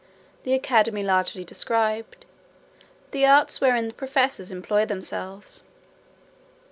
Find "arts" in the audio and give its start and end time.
3.23-3.61